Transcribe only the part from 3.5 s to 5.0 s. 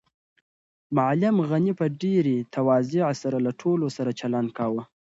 ټولو سره چلند کاوه.